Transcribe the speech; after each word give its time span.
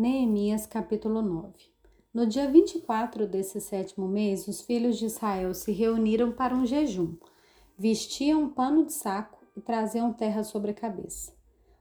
Neemias 0.00 0.64
capítulo 0.64 1.20
9 1.20 1.54
No 2.14 2.24
dia 2.24 2.48
24 2.48 3.26
desse 3.26 3.60
sétimo 3.60 4.06
mês, 4.06 4.46
os 4.46 4.60
filhos 4.60 4.96
de 4.96 5.06
Israel 5.06 5.52
se 5.52 5.72
reuniram 5.72 6.30
para 6.30 6.54
um 6.54 6.64
jejum. 6.64 7.16
Vestiam 7.76 8.44
um 8.44 8.48
pano 8.48 8.86
de 8.86 8.92
saco 8.92 9.44
e 9.56 9.60
traziam 9.60 10.12
terra 10.12 10.44
sobre 10.44 10.70
a 10.70 10.74
cabeça. 10.74 11.34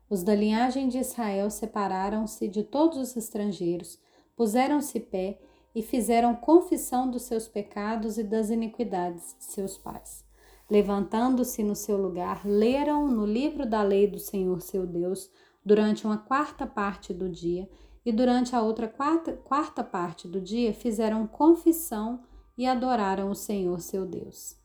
Os 0.09 0.23
da 0.23 0.33
linhagem 0.33 0.89
de 0.89 0.97
Israel 0.97 1.51
separaram-se 1.51 2.47
de 2.47 2.63
todos 2.63 2.97
os 2.97 3.15
estrangeiros, 3.15 3.99
puseram-se 4.35 4.99
pé 4.99 5.39
e 5.75 5.83
fizeram 5.83 6.33
confissão 6.33 7.11
dos 7.11 7.21
seus 7.21 7.47
pecados 7.47 8.17
e 8.17 8.23
das 8.23 8.49
iniquidades 8.49 9.35
de 9.37 9.45
seus 9.45 9.77
pais. 9.77 10.25
Levantando-se 10.67 11.61
no 11.61 11.75
seu 11.75 11.97
lugar, 11.97 12.41
leram 12.43 13.07
no 13.07 13.27
livro 13.27 13.63
da 13.63 13.83
lei 13.83 14.07
do 14.07 14.17
Senhor 14.17 14.59
seu 14.59 14.87
Deus 14.87 15.29
durante 15.63 16.03
uma 16.03 16.17
quarta 16.17 16.65
parte 16.65 17.13
do 17.13 17.29
dia 17.29 17.69
e 18.07 18.11
durante 18.13 18.55
a 18.55 18.61
outra 18.61 18.87
quarta, 18.87 19.33
quarta 19.33 19.83
parte 19.83 20.29
do 20.29 20.39
dia 20.39 20.73
fizeram 20.73 21.27
confissão 21.27 22.21
e 22.57 22.65
adoraram 22.65 23.29
o 23.29 23.35
Senhor 23.35 23.81
seu 23.81 24.05
Deus. 24.05 24.55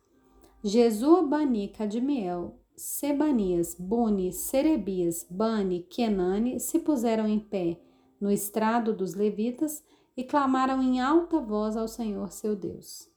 Jesua, 0.62 1.22
Bani, 1.22 1.66
Cadmiel, 1.66 2.54
Sebanias, 2.76 3.74
Buni, 3.74 4.32
Serebias, 4.32 5.26
Bani, 5.28 5.80
Kenani 5.90 6.60
se 6.60 6.78
puseram 6.78 7.26
em 7.26 7.40
pé 7.40 7.80
no 8.20 8.30
estrado 8.30 8.94
dos 8.94 9.14
levitas 9.14 9.82
e 10.16 10.22
clamaram 10.22 10.80
em 10.80 11.00
alta 11.00 11.40
voz 11.40 11.76
ao 11.76 11.88
Senhor 11.88 12.30
seu 12.30 12.54
Deus. 12.54 13.10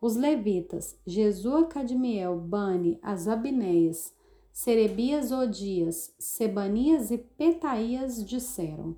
Os 0.00 0.16
levitas, 0.16 0.98
Jesua, 1.06 1.66
Cadmiel, 1.66 2.38
Bani, 2.38 2.98
Asabineias, 3.02 4.14
Serebias, 4.50 5.30
Odias, 5.30 6.14
Sebanias 6.18 7.10
e 7.10 7.18
Petaías 7.18 8.24
disseram: 8.24 8.96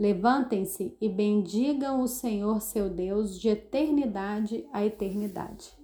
Levantem-se 0.00 0.96
e 0.98 1.10
bendigam 1.10 2.00
o 2.00 2.08
Senhor 2.08 2.62
seu 2.62 2.88
Deus 2.88 3.38
de 3.38 3.50
eternidade 3.50 4.66
a 4.72 4.82
eternidade. 4.82 5.76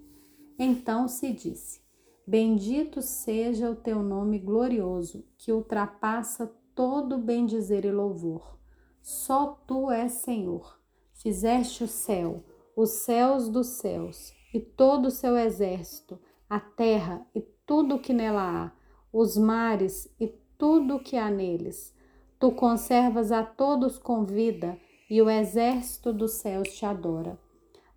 Então 0.59 1.07
se 1.07 1.35
disse: 1.35 1.83
Bendito 2.27 3.03
seja 3.03 3.71
o 3.71 3.77
teu 3.77 4.03
nome 4.03 4.39
glorioso, 4.39 5.23
que 5.37 5.53
ultrapassa 5.53 6.51
todo 6.75 7.19
bendizer 7.19 7.85
e 7.85 7.93
louvor. 7.93 8.59
Só 9.03 9.61
tu 9.67 9.91
és 9.91 10.13
Senhor. 10.13 10.81
Fizeste 11.13 11.85
o 11.85 11.89
céu, 11.89 12.43
os 12.75 12.93
céus 12.93 13.51
dos 13.51 13.67
céus, 13.67 14.33
e 14.55 14.59
todo 14.59 15.09
o 15.09 15.11
seu 15.11 15.37
exército, 15.37 16.19
a 16.49 16.59
terra 16.59 17.27
e 17.35 17.43
tudo 17.67 17.97
o 17.97 17.99
que 17.99 18.15
nela 18.15 18.65
há, 18.65 18.73
os 19.13 19.37
mares 19.37 20.11
e 20.19 20.27
tudo 20.57 20.97
o 20.97 21.01
que 21.01 21.19
há 21.19 21.29
neles 21.29 21.95
Tu 22.39 22.53
conservas 22.53 23.33
a 23.33 23.43
todos 23.43 23.99
com 23.99 24.25
vida, 24.25 24.79
e 25.09 25.23
o 25.23 25.31
exército 25.31 26.13
dos 26.13 26.33
céus 26.33 26.69
te 26.77 26.85
adora. 26.85 27.39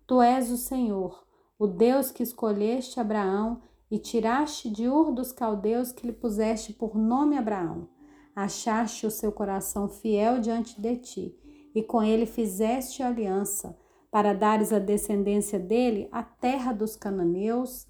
Tu 0.06 0.22
és 0.22 0.50
o 0.50 0.56
Senhor, 0.56 1.24
o 1.58 1.66
Deus 1.66 2.10
que 2.10 2.22
escolheste 2.22 2.98
Abraão 2.98 3.60
e 3.90 3.98
tiraste 3.98 4.70
de 4.70 4.88
Ur 4.88 5.12
dos 5.12 5.30
caldeus 5.30 5.92
que 5.92 6.06
lhe 6.06 6.12
puseste 6.12 6.72
por 6.72 6.96
nome 6.96 7.36
Abraão. 7.36 7.88
Achaste 8.34 9.06
o 9.06 9.10
seu 9.10 9.30
coração 9.30 9.88
fiel 9.88 10.40
diante 10.40 10.80
de 10.80 10.96
ti, 10.96 11.36
e 11.74 11.82
com 11.82 12.02
ele 12.02 12.24
fizeste 12.24 13.02
aliança, 13.02 13.76
para 14.10 14.32
dares 14.32 14.72
à 14.72 14.78
descendência 14.78 15.58
dele 15.58 16.08
a 16.10 16.22
terra 16.22 16.72
dos 16.72 16.96
cananeus, 16.96 17.86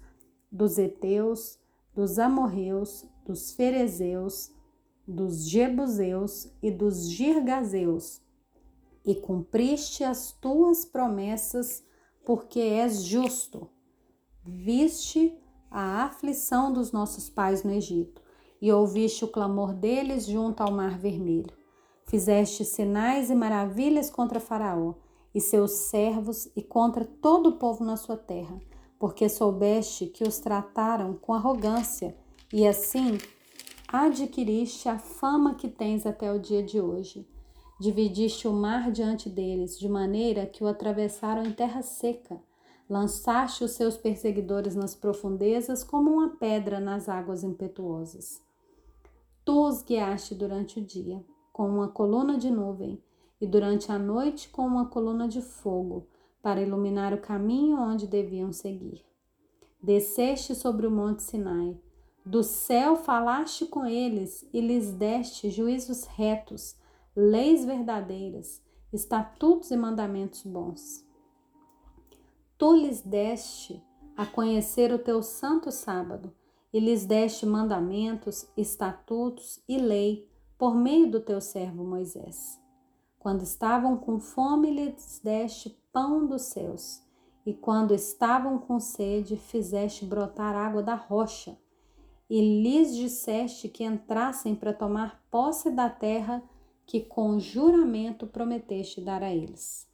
dos 0.51 0.77
heteus, 0.77 1.57
dos 1.95 2.19
amorreus, 2.19 3.05
dos 3.25 3.53
ferezeus, 3.53 4.51
dos 5.11 5.47
Jebuseus 5.47 6.51
e 6.63 6.71
dos 6.71 7.09
Girgazeus, 7.09 8.21
e 9.05 9.13
cumpriste 9.13 10.03
as 10.03 10.31
tuas 10.31 10.85
promessas, 10.85 11.83
porque 12.25 12.59
és 12.59 13.03
justo. 13.03 13.69
Viste 14.43 15.37
a 15.69 16.03
aflição 16.03 16.71
dos 16.71 16.91
nossos 16.91 17.29
pais 17.29 17.63
no 17.63 17.71
Egito, 17.71 18.21
e 18.61 18.71
ouviste 18.71 19.25
o 19.25 19.27
clamor 19.27 19.73
deles 19.73 20.25
junto 20.25 20.61
ao 20.61 20.71
Mar 20.71 20.97
Vermelho. 20.97 21.51
Fizeste 22.05 22.63
sinais 22.63 23.29
e 23.29 23.35
maravilhas 23.35 24.09
contra 24.09 24.39
Faraó 24.39 24.95
e 25.33 25.39
seus 25.39 25.71
servos 25.71 26.49
e 26.55 26.61
contra 26.61 27.05
todo 27.05 27.49
o 27.49 27.57
povo 27.57 27.83
na 27.83 27.95
sua 27.95 28.17
terra, 28.17 28.59
porque 28.99 29.29
soubeste 29.29 30.07
que 30.07 30.23
os 30.23 30.39
trataram 30.39 31.13
com 31.15 31.33
arrogância, 31.33 32.15
e 32.53 32.67
assim 32.67 33.17
adquiriste 33.91 34.87
a 34.87 34.97
fama 34.97 35.55
que 35.55 35.67
tens 35.67 36.05
até 36.05 36.31
o 36.31 36.39
dia 36.39 36.63
de 36.63 36.79
hoje. 36.79 37.27
Dividiste 37.79 38.47
o 38.47 38.53
mar 38.53 38.89
diante 38.89 39.29
deles, 39.29 39.77
de 39.77 39.89
maneira 39.89 40.45
que 40.45 40.63
o 40.63 40.67
atravessaram 40.67 41.43
em 41.43 41.51
terra 41.51 41.81
seca. 41.81 42.41
Lançaste 42.89 43.63
os 43.63 43.71
seus 43.71 43.97
perseguidores 43.97 44.75
nas 44.75 44.95
profundezas, 44.95 45.83
como 45.83 46.11
uma 46.11 46.29
pedra 46.37 46.79
nas 46.79 47.09
águas 47.09 47.43
impetuosas. 47.43 48.41
Tu 49.43 49.67
os 49.67 49.81
guiaste 49.81 50.35
durante 50.35 50.79
o 50.79 50.85
dia, 50.85 51.23
com 51.51 51.67
uma 51.67 51.89
coluna 51.89 52.37
de 52.37 52.49
nuvem, 52.49 53.01
e 53.41 53.47
durante 53.47 53.91
a 53.91 53.99
noite, 53.99 54.49
com 54.49 54.61
uma 54.61 54.85
coluna 54.85 55.27
de 55.27 55.41
fogo, 55.41 56.07
para 56.41 56.61
iluminar 56.61 57.13
o 57.13 57.21
caminho 57.21 57.77
onde 57.77 58.07
deviam 58.07 58.53
seguir. 58.53 59.03
Desceste 59.81 60.53
sobre 60.55 60.85
o 60.85 60.91
monte 60.91 61.23
Sinai 61.23 61.77
do 62.25 62.43
céu 62.43 62.95
falaste 62.95 63.65
com 63.65 63.85
eles 63.85 64.47
e 64.53 64.61
lhes 64.61 64.91
deste 64.91 65.49
juízos 65.49 66.03
retos, 66.05 66.75
leis 67.15 67.65
verdadeiras, 67.65 68.61
estatutos 68.93 69.71
e 69.71 69.77
mandamentos 69.77 70.43
bons. 70.43 71.05
Tu 72.57 72.75
lhes 72.75 73.01
deste 73.01 73.83
a 74.15 74.25
conhecer 74.25 74.93
o 74.93 74.99
teu 74.99 75.23
santo 75.23 75.71
sábado 75.71 76.31
e 76.71 76.79
lhes 76.79 77.05
deste 77.05 77.45
mandamentos, 77.45 78.47
estatutos 78.55 79.59
e 79.67 79.77
lei 79.77 80.29
por 80.59 80.75
meio 80.75 81.09
do 81.09 81.19
teu 81.19 81.41
servo 81.41 81.83
Moisés. 81.83 82.61
Quando 83.17 83.41
estavam 83.41 83.97
com 83.97 84.19
fome, 84.19 84.71
lhes 84.71 85.19
deste 85.23 85.69
pão 85.91 86.27
dos 86.27 86.43
céus, 86.43 87.03
e 87.45 87.53
quando 87.53 87.95
estavam 87.95 88.59
com 88.59 88.79
sede, 88.79 89.35
fizeste 89.35 90.05
brotar 90.05 90.55
água 90.55 90.83
da 90.83 90.93
rocha 90.93 91.57
e 92.33 92.61
lhes 92.61 92.95
disseste 92.95 93.67
que 93.67 93.83
entrassem 93.83 94.55
para 94.55 94.71
tomar 94.71 95.21
posse 95.29 95.69
da 95.69 95.89
terra 95.89 96.41
que 96.85 97.01
com 97.01 97.37
juramento 97.37 98.25
prometeste 98.25 99.01
dar 99.01 99.21
a 99.21 99.35
eles. 99.35 99.85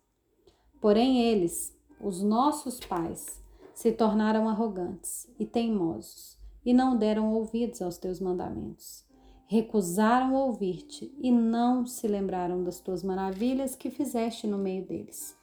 Porém, 0.80 1.20
eles, 1.20 1.76
os 2.00 2.22
nossos 2.22 2.80
pais, 2.80 3.44
se 3.74 3.92
tornaram 3.92 4.47
arrogantes 4.47 5.28
e 5.40 5.47
teimosos 5.47 6.38
e 6.64 6.76
não 6.76 6.96
deram 6.96 7.34
ouvidos 7.34 7.81
aos 7.81 7.97
teus 7.97 8.20
mandamentos. 8.20 9.03
Recusaram 9.47 10.36
ouvir-te 10.36 11.12
e 11.18 11.31
não 11.31 11.88
se 11.88 12.08
lembraram 12.08 12.64
das 12.64 12.80
tuas 12.80 13.02
maravilhas 13.02 13.76
que 13.76 13.90
fizeste 13.90 14.46
no 14.46 14.59
meio 14.59 14.86
deles. 14.86 15.36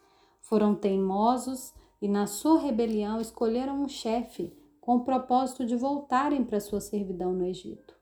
Foram 0.42 0.76
teimosos 0.76 1.74
e, 2.00 2.06
na 2.06 2.28
sua 2.28 2.60
rebelião, 2.60 3.20
escolheram 3.20 3.82
um 3.82 3.88
chefe 3.88 4.52
com 4.84 4.96
o 4.96 5.00
propósito 5.00 5.64
de 5.64 5.74
voltarem 5.74 6.44
para 6.44 6.60
sua 6.60 6.78
servidão 6.78 7.32
no 7.32 7.46
Egito. 7.46 7.94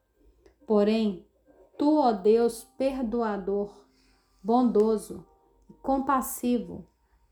Porém, 0.67 1.25
tu, 1.79 1.97
ó 1.97 2.11
Deus 2.11 2.65
perdoador, 2.77 3.73
bondoso 4.43 5.25
compassivo, 5.81 6.85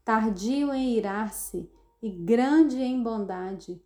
tardio 0.05 0.72
em 0.72 0.97
irar-se 0.97 1.69
e 2.00 2.09
grande 2.11 2.81
em 2.81 3.03
bondade, 3.03 3.83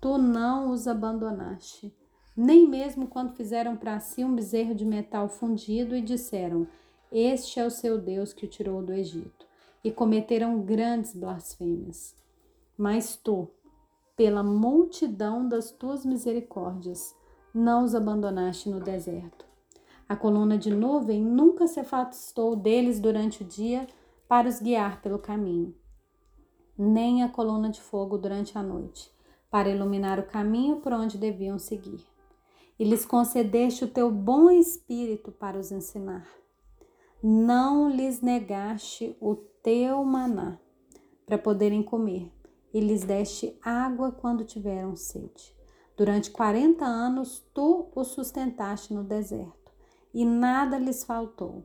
tu 0.00 0.18
não 0.18 0.72
os 0.72 0.88
abandonaste, 0.88 1.96
nem 2.36 2.68
mesmo 2.68 3.06
quando 3.06 3.36
fizeram 3.36 3.76
para 3.76 4.00
si 4.00 4.24
um 4.24 4.34
bezerro 4.34 4.74
de 4.74 4.84
metal 4.84 5.28
fundido 5.28 5.94
e 5.94 6.02
disseram: 6.02 6.66
Este 7.12 7.60
é 7.60 7.64
o 7.64 7.70
seu 7.70 7.98
Deus 7.98 8.32
que 8.32 8.46
o 8.46 8.48
tirou 8.48 8.82
do 8.82 8.92
Egito, 8.92 9.46
e 9.84 9.92
cometeram 9.92 10.60
grandes 10.60 11.14
blasfêmias. 11.14 12.16
Mas 12.76 13.14
tu, 13.14 13.48
pela 14.16 14.42
multidão 14.42 15.48
das 15.48 15.70
tuas 15.70 16.04
misericórdias, 16.04 17.14
não 17.52 17.84
os 17.84 17.94
abandonaste 17.94 18.68
no 18.68 18.80
deserto. 18.80 19.44
A 20.08 20.14
coluna 20.14 20.56
de 20.56 20.70
nuvem 20.70 21.20
nunca 21.22 21.66
se 21.66 21.80
afastou 21.80 22.54
deles 22.54 23.00
durante 23.00 23.42
o 23.42 23.46
dia 23.46 23.86
para 24.28 24.48
os 24.48 24.60
guiar 24.60 25.00
pelo 25.00 25.18
caminho, 25.18 25.74
nem 26.76 27.22
a 27.22 27.28
coluna 27.28 27.70
de 27.70 27.80
fogo 27.80 28.18
durante 28.18 28.56
a 28.56 28.62
noite, 28.62 29.10
para 29.50 29.68
iluminar 29.68 30.18
o 30.18 30.26
caminho 30.26 30.76
por 30.76 30.92
onde 30.92 31.18
deviam 31.18 31.58
seguir. 31.58 32.04
E 32.78 32.84
lhes 32.84 33.04
concedeste 33.04 33.84
o 33.84 33.88
teu 33.88 34.10
bom 34.10 34.50
espírito 34.50 35.30
para 35.30 35.58
os 35.58 35.70
ensinar. 35.70 36.26
Não 37.22 37.88
lhes 37.88 38.20
negaste 38.20 39.16
o 39.20 39.36
teu 39.36 40.04
maná 40.04 40.58
para 41.24 41.38
poderem 41.38 41.82
comer 41.82 42.32
e 42.74 42.80
lhes 42.80 43.04
deste 43.04 43.56
água 43.64 44.10
quando 44.10 44.44
tiveram 44.44 44.96
sede. 44.96 45.54
Durante 45.96 46.32
quarenta 46.32 46.84
anos 46.84 47.40
tu 47.54 47.86
os 47.94 48.08
sustentaste 48.08 48.92
no 48.92 49.04
deserto, 49.04 49.72
e 50.12 50.24
nada 50.24 50.76
lhes 50.76 51.04
faltou. 51.04 51.64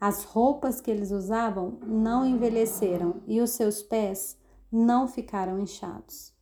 As 0.00 0.24
roupas 0.24 0.80
que 0.80 0.90
eles 0.90 1.10
usavam 1.10 1.78
não 1.86 2.24
envelheceram 2.24 3.22
e 3.26 3.38
os 3.42 3.50
seus 3.50 3.82
pés 3.82 4.38
não 4.72 5.06
ficaram 5.06 5.60
inchados. 5.60 6.32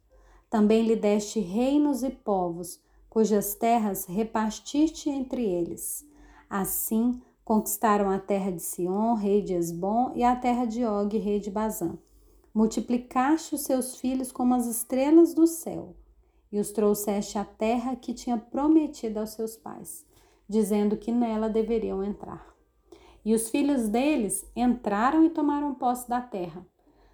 Também 0.49 0.87
lhe 0.87 0.95
deste 0.95 1.41
reinos 1.41 2.05
e 2.05 2.11
povos, 2.11 2.81
cujas 3.11 3.57
terras 3.57 4.05
repartiste 4.05 5.11
entre 5.11 5.45
eles. 5.45 6.07
Assim, 6.49 7.21
conquistaram 7.45 8.11
a 8.11 8.19
terra 8.19 8.53
de 8.53 8.63
Sion, 8.63 9.15
rei 9.15 9.43
de 9.43 9.55
Esbom, 9.55 10.13
e 10.15 10.23
a 10.23 10.37
terra 10.37 10.67
de 10.67 10.85
Og, 10.85 11.19
rei 11.19 11.41
de 11.41 11.51
Bazã. 11.51 11.99
Multiplicaste 12.59 13.55
os 13.55 13.61
seus 13.61 14.01
filhos 14.01 14.33
como 14.33 14.53
as 14.53 14.67
estrelas 14.67 15.33
do 15.33 15.47
céu, 15.47 15.95
e 16.51 16.59
os 16.59 16.73
trouxeste 16.73 17.39
à 17.39 17.45
terra 17.45 17.95
que 17.95 18.13
tinha 18.13 18.37
prometido 18.37 19.21
aos 19.21 19.31
seus 19.31 19.55
pais, 19.55 20.05
dizendo 20.49 20.97
que 20.97 21.13
nela 21.13 21.49
deveriam 21.49 22.03
entrar. 22.03 22.53
E 23.25 23.33
os 23.33 23.49
filhos 23.49 23.89
deles 23.89 24.45
entraram 24.57 25.25
e 25.25 25.31
tomaram 25.31 25.73
posse 25.73 26.09
da 26.09 26.21
terra. 26.21 26.67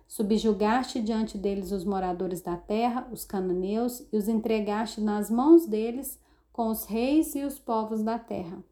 Subjugaste 0.08 0.98
diante 0.98 1.36
deles 1.36 1.72
os 1.72 1.84
moradores 1.84 2.40
da 2.40 2.56
terra, 2.56 3.06
os 3.12 3.26
cananeus, 3.26 4.02
e 4.10 4.16
os 4.16 4.28
entregaste 4.28 4.98
nas 4.98 5.28
mãos 5.30 5.66
deles 5.66 6.18
com 6.54 6.68
os 6.68 6.86
reis 6.86 7.34
e 7.34 7.42
os 7.42 7.58
povos 7.58 8.02
da 8.02 8.18
terra, 8.18 8.64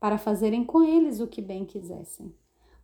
para 0.00 0.18
fazerem 0.18 0.64
com 0.64 0.82
eles 0.82 1.20
o 1.20 1.28
que 1.28 1.40
bem 1.40 1.64
quisessem. 1.64 2.34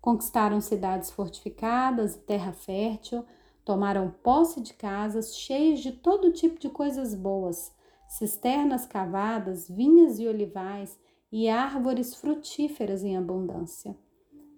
Conquistaram 0.03 0.61
cidades 0.61 1.13
fortificadas 1.13 2.17
e 2.17 2.19
terra 2.19 2.53
fértil, 2.53 3.25
tomaram 3.65 4.11
posse 4.11 4.61
de 4.61 4.75
casas 4.75 5.37
cheias 5.37 5.79
de 5.79 5.93
todo 5.93 6.33
tipo 6.33 6.59
de 6.59 6.69
coisas 6.69 7.15
boas, 7.15 7.73
cisternas 8.09 8.85
cavadas, 8.85 9.69
vinhas 9.69 10.19
e 10.19 10.27
olivais 10.27 10.99
e 11.31 11.49
árvores 11.49 12.17
frutíferas 12.17 13.05
em 13.05 13.17
abundância. 13.17 13.97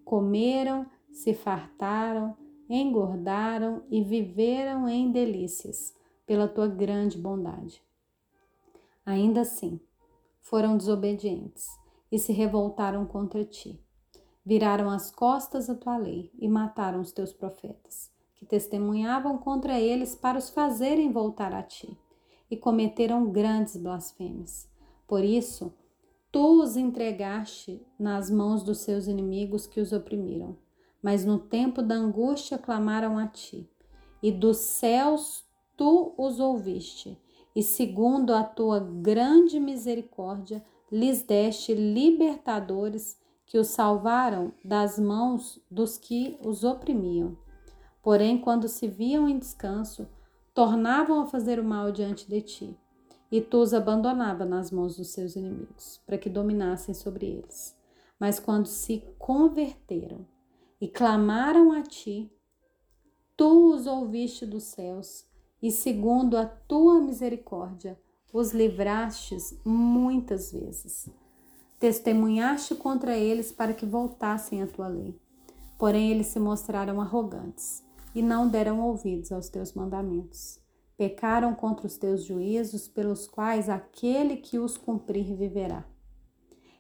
Comeram, 0.03 0.87
se 1.13 1.35
fartaram, 1.35 2.35
engordaram 2.67 3.83
e 3.91 4.03
viveram 4.03 4.89
em 4.89 5.13
delícias 5.13 5.95
pela 6.25 6.49
tua 6.49 6.69
grande 6.69 7.19
bondade. 7.19 7.83
Ainda 9.05 9.43
assim, 9.43 9.79
foram 10.41 10.79
desobedientes 10.79 11.69
e 12.11 12.19
se 12.19 12.33
revoltaram 12.33 13.05
contra 13.05 13.45
ti. 13.45 13.84
Viraram 14.45 14.91
as 14.91 15.11
costas 15.11 15.71
à 15.71 15.75
tua 15.75 15.97
lei 15.97 16.31
e 16.39 16.49
mataram 16.49 17.01
os 17.01 17.13
teus 17.13 17.33
profetas, 17.33 18.11
que 18.35 18.45
testemunhavam 18.45 19.39
contra 19.39 19.81
eles 19.81 20.15
para 20.15 20.39
os 20.39 20.51
fazerem 20.51 21.11
voltar 21.11 21.55
a 21.55 21.63
ti, 21.63 21.97
e 22.51 22.57
cometeram 22.57 23.31
grandes 23.31 23.77
blasfêmias. 23.77 24.69
Por 25.07 25.25
isso, 25.25 25.73
Tu 26.35 26.61
os 26.61 26.77
entregaste 26.77 27.81
nas 27.97 28.29
mãos 28.29 28.65
dos 28.65 28.79
seus 28.79 29.07
inimigos 29.07 29.69
que 29.69 29.79
os 29.81 29.93
oprimiram, 29.93 30.57
mas 31.01 31.25
no 31.25 31.39
tempo 31.39 31.81
da 31.81 31.95
angústia 31.95 32.59
clamaram 32.59 33.17
a 33.17 33.29
ti, 33.29 33.71
e 34.21 34.33
dos 34.33 34.57
céus 34.57 35.45
tu 35.77 36.13
os 36.19 36.41
ouviste, 36.41 37.17
e 37.55 37.63
segundo 37.63 38.35
a 38.35 38.43
tua 38.43 38.81
grande 38.81 39.61
misericórdia, 39.61 40.61
lhes 40.91 41.23
deste 41.23 41.73
libertadores 41.73 43.17
que 43.47 43.59
os 43.59 43.69
salvaram 43.69 44.53
das 44.65 44.99
mãos 44.99 45.61
dos 45.71 45.97
que 45.99 46.39
os 46.45 46.65
oprimiam. 46.65 47.37
Porém, 48.03 48.41
quando 48.41 48.69
se 48.69 48.89
viam 48.89 49.29
em 49.29 49.39
descanso, 49.39 50.09
tornavam 50.53 51.21
a 51.21 51.27
fazer 51.27 51.59
o 51.59 51.65
mal 51.65 51.91
diante 51.91 52.29
de 52.29 52.41
ti 52.41 52.79
e 53.35 53.41
tu 53.41 53.59
os 53.59 53.75
abandonava 53.75 54.45
nas 54.45 54.71
mãos 54.71 54.97
dos 54.97 55.09
seus 55.09 55.35
inimigos, 55.35 56.01
para 56.07 56.17
que 56.17 56.31
dominassem 56.31 56.95
sobre 56.95 57.27
eles. 57.27 57.77
Mas 58.17 58.39
quando 58.39 58.67
se 58.67 59.03
converteram 59.19 60.25
e 60.81 60.87
clamaram 60.87 61.73
a 61.73 61.83
ti, 61.83 62.31
tu 63.37 63.75
os 63.75 63.89
ouviste 63.89 64.47
dos 64.47 64.63
céus, 64.63 65.27
e 65.61 65.73
segundo 65.73 66.37
a 66.37 66.47
tua 66.47 67.01
misericórdia, 67.01 67.99
os 68.33 68.53
livrastes 68.53 69.59
muitas 69.65 70.53
vezes. 70.53 71.11
Testemunhaste 71.85 72.75
contra 72.77 73.15
eles 73.15 73.53
para 73.53 73.75
que 73.75 73.85
voltassem 73.85 74.63
à 74.63 74.67
tua 74.67 74.89
lei. 74.89 75.21
Porém, 75.79 76.11
eles 76.11 76.29
se 76.29 76.41
mostraram 76.41 76.99
arrogantes 76.99 77.85
e 78.15 78.23
não 78.23 78.49
deram 78.49 78.81
ouvidos 78.81 79.31
aos 79.31 79.51
teus 79.51 79.75
mandamentos. 79.75 80.59
Pecaram 80.97 81.55
contra 81.55 81.87
os 81.87 81.99
teus 81.99 82.25
juízos, 82.25 82.89
pelos 82.89 83.27
quais 83.27 83.69
aquele 83.69 84.39
que 84.39 84.59
os 84.59 84.79
cumprir 84.79 85.37
viverá. 85.37 85.85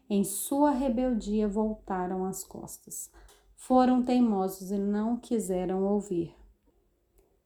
Em 0.08 0.24
sua 0.24 0.70
rebeldia 0.70 1.46
voltaram 1.46 2.24
as 2.24 2.42
costas. 2.42 3.10
Foram 3.56 4.02
teimosos 4.02 4.70
e 4.70 4.78
não 4.78 5.18
quiseram 5.18 5.84
ouvir. 5.84 6.34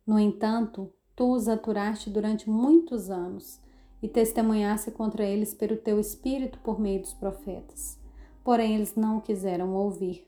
No 0.07 0.17
entanto, 0.17 0.93
tu 1.17 1.33
os 1.33 1.49
aturaste 1.49 2.09
durante 2.09 2.49
muitos 2.49 3.11
anos 3.11 3.61
e 4.03 4.09
testemunhaste 4.09 4.91
contra 4.91 5.25
eles 5.25 5.55
pelo 5.55 5.77
teu 5.77 5.99
espírito 5.99 6.59
por 6.61 6.81
meio 6.81 7.01
dos 7.01 7.15
profetas. 7.15 7.99
Porém, 8.45 8.75
eles 8.75 8.95
não 8.95 9.21
quiseram 9.21 9.75
ouvir, 9.75 10.27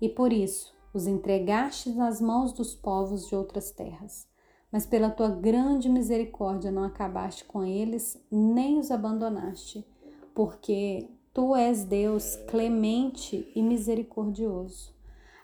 e 0.00 0.08
por 0.08 0.32
isso 0.32 0.74
os 0.94 1.06
entregaste 1.06 1.90
nas 1.90 2.20
mãos 2.20 2.52
dos 2.52 2.74
povos 2.74 3.28
de 3.28 3.34
outras 3.34 3.70
terras 3.70 4.28
mas 4.70 4.86
pela 4.86 5.10
tua 5.10 5.30
grande 5.30 5.88
misericórdia 5.88 6.70
não 6.70 6.84
acabaste 6.84 7.44
com 7.44 7.64
eles, 7.64 8.22
nem 8.30 8.78
os 8.78 8.90
abandonaste, 8.90 9.86
porque 10.34 11.08
tu 11.32 11.56
és 11.56 11.84
Deus 11.84 12.36
clemente 12.48 13.50
e 13.54 13.62
misericordioso. 13.62 14.94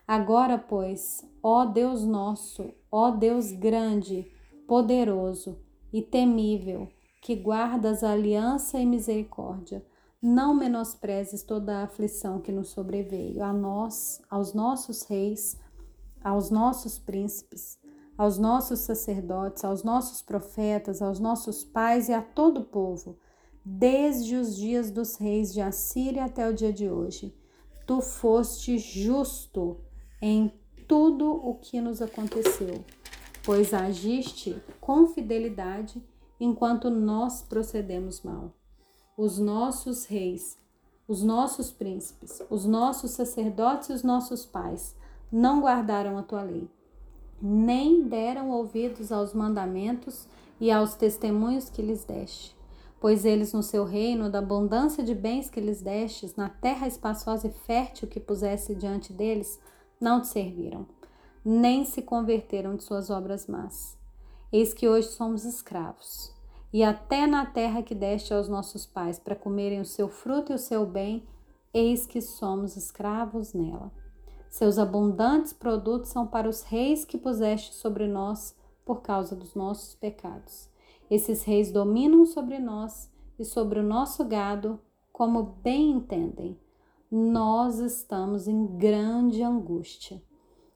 Agora, 0.07 0.59
pois, 0.59 1.27
ó 1.43 1.65
Deus 1.65 2.05
nosso, 2.05 2.71
ó 2.93 3.11
Deus 3.11 3.51
grande, 3.53 4.31
poderoso 4.69 5.59
e 5.91 6.03
temível, 6.03 6.89
que 7.25 7.35
guardas 7.35 8.05
a 8.05 8.13
aliança 8.13 8.79
e 8.79 8.85
misericórdia, 8.85 9.85
não 10.23 10.55
menosprezes 10.55 11.43
toda 11.43 11.79
a 11.79 11.85
aflição 11.85 12.39
que 12.39 12.53
nos 12.53 12.69
sobreveio, 12.69 13.43
a 13.43 13.53
nós, 13.53 14.23
aos 14.31 14.55
nossos 14.55 15.03
reis, 15.05 15.59
aos 16.23 16.51
nossos 16.51 16.99
príncipes 16.99 17.83
aos 18.17 18.39
nossos 18.39 18.81
sacerdotes, 18.81 19.65
aos 19.65 19.83
nossos 19.83 20.23
profetas, 20.23 21.03
aos 21.03 21.19
nossos 21.19 21.65
pais 21.65 22.09
e 22.09 22.13
a 22.13 22.23
todo 22.23 22.61
o 22.61 22.65
povo, 22.65 23.19
desde 23.65 24.37
os 24.37 24.57
dias 24.57 24.91
dos 24.91 25.17
reis 25.17 25.53
de 25.53 25.61
Assíria 25.61 26.25
até 26.25 26.49
o 26.49 26.55
dia 26.55 26.73
de 26.73 26.89
hoje. 26.89 27.35
Tu 27.87 28.01
foste 28.01 28.79
justo 28.79 29.81
em 30.23 30.53
tudo 30.87 31.29
o 31.29 31.55
que 31.57 31.81
nos 31.81 32.01
aconteceu, 32.01 32.85
pois 33.43 33.75
agiste 33.75 34.57
com 34.81 35.09
fidelidade 35.09 36.01
enquanto 36.39 36.91
nós 36.91 37.43
procedemos 37.43 38.23
mal. 38.23 38.53
Os 39.17 39.39
nossos 39.39 40.07
reis, 40.07 40.59
os 41.07 41.23
nossos 41.23 41.71
príncipes, 41.71 42.43
os 42.51 42.65
nossos 42.65 43.13
sacerdotes 43.13 43.89
e 43.89 43.93
os 43.93 44.03
nossos 44.03 44.45
pais 44.45 44.97
não 45.31 45.61
guardaram 45.61 46.19
a 46.19 46.23
tua 46.23 46.43
lei 46.43 46.69
nem 47.47 48.09
deram 48.09 48.51
ouvidos 48.51 49.13
aos 49.13 49.35
mandamentos 49.35 50.27
e 50.59 50.71
aos 50.71 50.95
testemunhos 50.95 51.69
que 51.69 51.83
lhes 51.83 52.03
deste. 52.03 52.57
Pois 52.99 53.27
eles, 53.27 53.53
no 53.53 53.63
seu 53.63 53.85
reino, 53.85 54.31
da 54.31 54.39
abundância 54.39 55.05
de 55.05 55.15
bens 55.15 55.51
que 55.51 55.61
lhes 55.61 55.83
destes, 55.83 56.37
na 56.37 56.49
terra 56.49 56.87
espaçosa 56.87 57.49
e 57.49 57.51
fértil 57.51 58.09
que 58.09 58.19
pusesse 58.19 58.75
diante 58.75 59.13
deles, 59.13 59.61
não 60.01 60.23
te 60.23 60.29
serviram, 60.29 60.87
nem 61.45 61.85
se 61.85 62.01
converteram 62.01 62.77
de 62.77 62.83
suas 62.83 63.11
obras 63.11 63.47
más. 63.47 63.95
Eis 64.55 64.73
que 64.73 64.89
hoje 64.89 65.09
somos 65.09 65.45
escravos, 65.45 66.33
e 66.73 66.85
até 66.85 67.27
na 67.27 67.45
terra 67.45 67.83
que 67.83 67.93
deste 67.93 68.33
aos 68.33 68.49
nossos 68.49 68.87
pais 68.87 69.19
para 69.19 69.35
comerem 69.35 69.81
o 69.81 69.85
seu 69.85 70.09
fruto 70.09 70.53
e 70.53 70.55
o 70.55 70.59
seu 70.59 70.87
bem, 70.87 71.27
eis 71.73 72.07
que 72.07 72.21
somos 72.21 72.77
escravos 72.77 73.53
nela. 73.53 73.91
Seus 74.49 74.79
abundantes 74.79 75.53
produtos 75.53 76.11
são 76.11 76.25
para 76.25 76.49
os 76.49 76.63
reis 76.63 77.05
que 77.05 77.19
puseste 77.19 77.75
sobre 77.75 78.07
nós 78.07 78.57
por 78.85 79.03
causa 79.03 79.35
dos 79.35 79.57
nossos 79.57 79.97
pecados. 79.97 80.69
Esses 81.11 81.43
reis 81.43 81.73
dominam 81.73 82.25
sobre 82.25 82.61
nós 82.61 83.11
e 83.37 83.45
sobre 83.45 83.81
o 83.81 83.83
nosso 83.83 84.25
gado, 84.25 84.79
como 85.13 85.43
bem 85.65 85.91
entendem. 85.91 86.57
Nós 87.11 87.81
estamos 87.81 88.47
em 88.47 88.67
grande 88.79 89.43
angústia. 89.43 90.23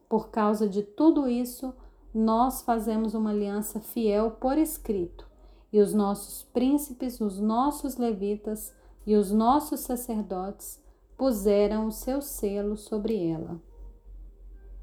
Por 0.08 0.30
causa 0.30 0.68
de 0.68 0.82
tudo 0.82 1.28
isso, 1.28 1.72
nós 2.18 2.62
fazemos 2.62 3.14
uma 3.14 3.30
aliança 3.30 3.80
fiel 3.80 4.32
por 4.32 4.58
escrito, 4.58 5.26
e 5.72 5.80
os 5.80 5.94
nossos 5.94 6.42
príncipes, 6.52 7.20
os 7.20 7.38
nossos 7.38 7.96
levitas 7.96 8.74
e 9.06 9.14
os 9.14 9.30
nossos 9.30 9.80
sacerdotes 9.80 10.82
puseram 11.16 11.86
o 11.86 11.92
seu 11.92 12.20
selo 12.20 12.76
sobre 12.76 13.28
ela. 13.28 13.60